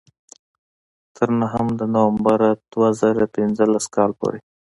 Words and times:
تر 1.15 1.29
نهم 1.41 1.67
د 1.79 1.81
نومبر 1.93 2.39
دوه 2.71 2.89
زره 3.01 3.25
پینځلس 3.35 3.85
کال 3.95 4.11
پورې. 4.19 4.39